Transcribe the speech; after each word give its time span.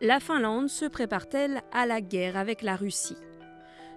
La 0.00 0.20
Finlande 0.20 0.68
se 0.68 0.84
prépare-t-elle 0.84 1.60
à 1.72 1.84
la 1.84 2.00
guerre 2.00 2.36
avec 2.36 2.62
la 2.62 2.76
Russie? 2.76 3.16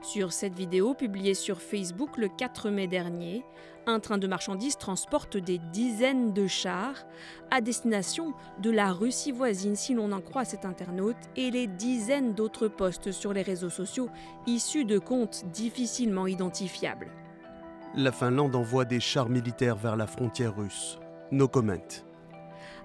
Sur 0.02 0.34
cette 0.34 0.56
vidéo 0.56 0.96
publiée 0.96 1.36
sur 1.36 1.62
Facebook 1.62 2.18
le 2.18 2.28
4 2.28 2.72
mai 2.72 2.88
dernier, 2.88 3.46
un 3.86 4.00
train 4.00 4.18
de 4.18 4.26
marchandises 4.26 4.80
transporte 4.80 5.38
des 5.38 5.60
dizaines 5.72 6.34
de 6.34 6.48
chars 6.48 7.06
à 7.52 7.62
destination 7.62 8.34
de 8.64 8.72
la 8.72 8.92
Russie 8.92 9.32
voisine 9.32 9.76
si 9.76 9.94
l'on 9.94 10.12
en 10.12 10.22
croit 10.22 10.44
cet 10.44 10.66
internaute 10.66 11.18
et 11.36 11.52
les 11.52 11.68
dizaines 11.68 12.34
d'autres 12.34 12.68
posts 12.68 13.12
sur 13.12 13.32
les 13.32 13.44
réseaux 13.44 13.70
sociaux 13.70 14.10
issus 14.48 14.86
de 14.86 14.98
comptes 14.98 15.46
difficilement 15.54 16.26
identifiables. 16.26 17.12
La 17.94 18.12
Finlande 18.12 18.56
envoie 18.56 18.86
des 18.86 19.00
chars 19.00 19.30
militaires 19.30 19.76
vers 19.76 19.98
la 19.98 20.08
frontière 20.08 20.56
russe. 20.56 20.98
No 21.30 21.48
comment. 21.48 21.78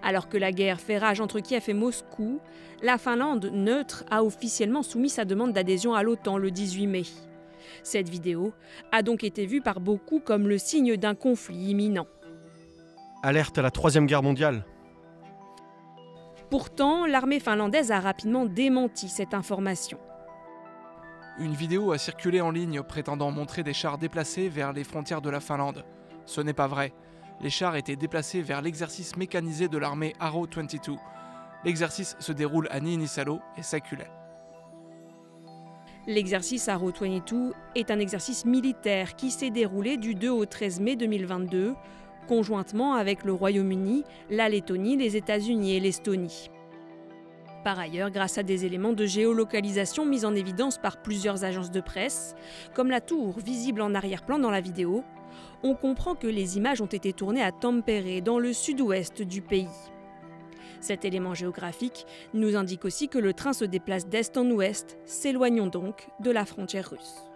Alors 0.02 0.28
que 0.28 0.36
la 0.36 0.52
guerre 0.52 0.80
fait 0.80 0.98
rage 0.98 1.20
entre 1.20 1.40
Kiev 1.40 1.64
et 1.68 1.74
Moscou, 1.74 2.40
la 2.82 2.98
Finlande, 2.98 3.50
neutre, 3.52 4.04
a 4.10 4.22
officiellement 4.22 4.82
soumis 4.82 5.08
sa 5.08 5.24
demande 5.24 5.52
d'adhésion 5.52 5.94
à 5.94 6.02
l'OTAN 6.02 6.38
le 6.38 6.50
18 6.50 6.86
mai. 6.86 7.02
Cette 7.82 8.08
vidéo 8.08 8.52
a 8.92 9.02
donc 9.02 9.24
été 9.24 9.46
vue 9.46 9.60
par 9.60 9.80
beaucoup 9.80 10.20
comme 10.20 10.48
le 10.48 10.58
signe 10.58 10.96
d'un 10.96 11.14
conflit 11.14 11.70
imminent. 11.70 12.06
Alerte 13.22 13.58
à 13.58 13.62
la 13.62 13.70
Troisième 13.70 14.06
Guerre 14.06 14.22
mondiale. 14.22 14.64
Pourtant, 16.50 17.06
l'armée 17.06 17.40
finlandaise 17.40 17.90
a 17.90 17.98
rapidement 17.98 18.44
démenti 18.44 19.08
cette 19.08 19.34
information. 19.34 19.98
Une 21.38 21.54
vidéo 21.54 21.92
a 21.92 21.98
circulé 21.98 22.40
en 22.40 22.50
ligne 22.50 22.82
prétendant 22.82 23.30
montrer 23.30 23.62
des 23.62 23.72
chars 23.72 23.98
déplacés 23.98 24.48
vers 24.48 24.72
les 24.72 24.84
frontières 24.84 25.20
de 25.20 25.28
la 25.28 25.40
Finlande. 25.40 25.84
Ce 26.24 26.40
n'est 26.40 26.52
pas 26.52 26.68
vrai 26.68 26.92
les 27.40 27.50
chars 27.50 27.76
étaient 27.76 27.96
déplacés 27.96 28.42
vers 28.42 28.62
l'exercice 28.62 29.16
mécanisé 29.16 29.68
de 29.68 29.78
l'armée 29.78 30.14
Arrow 30.20 30.46
22. 30.46 30.96
L'exercice 31.64 32.16
se 32.18 32.32
déroule 32.32 32.68
à 32.70 32.80
Niinisalo 32.80 33.40
et 33.56 33.62
Sakulet. 33.62 34.10
L'exercice 36.06 36.68
Arrow 36.68 36.92
22 36.92 37.52
est 37.74 37.90
un 37.90 37.98
exercice 37.98 38.44
militaire 38.44 39.16
qui 39.16 39.30
s'est 39.30 39.50
déroulé 39.50 39.96
du 39.96 40.14
2 40.14 40.30
au 40.30 40.46
13 40.46 40.80
mai 40.80 40.96
2022, 40.96 41.74
conjointement 42.28 42.94
avec 42.94 43.24
le 43.24 43.32
Royaume-Uni, 43.32 44.04
la 44.30 44.48
Lettonie, 44.48 44.96
les 44.96 45.16
États-Unis 45.16 45.74
et 45.74 45.80
l'Estonie. 45.80 46.50
Par 47.66 47.80
ailleurs, 47.80 48.12
grâce 48.12 48.38
à 48.38 48.44
des 48.44 48.64
éléments 48.64 48.92
de 48.92 49.06
géolocalisation 49.06 50.06
mis 50.06 50.24
en 50.24 50.36
évidence 50.36 50.78
par 50.78 51.02
plusieurs 51.02 51.42
agences 51.42 51.72
de 51.72 51.80
presse, 51.80 52.36
comme 52.74 52.90
la 52.90 53.00
tour 53.00 53.40
visible 53.40 53.80
en 53.80 53.92
arrière-plan 53.92 54.38
dans 54.38 54.52
la 54.52 54.60
vidéo, 54.60 55.02
on 55.64 55.74
comprend 55.74 56.14
que 56.14 56.28
les 56.28 56.56
images 56.58 56.80
ont 56.80 56.86
été 56.86 57.12
tournées 57.12 57.42
à 57.42 57.50
Tampere, 57.50 58.22
dans 58.22 58.38
le 58.38 58.52
sud-ouest 58.52 59.20
du 59.20 59.42
pays. 59.42 59.66
Cet 60.78 61.04
élément 61.04 61.34
géographique 61.34 62.06
nous 62.34 62.54
indique 62.54 62.84
aussi 62.84 63.08
que 63.08 63.18
le 63.18 63.34
train 63.34 63.52
se 63.52 63.64
déplace 63.64 64.06
d'est 64.06 64.36
en 64.36 64.48
ouest, 64.52 64.96
s'éloignons 65.04 65.66
donc 65.66 66.06
de 66.20 66.30
la 66.30 66.44
frontière 66.44 66.88
russe. 66.88 67.35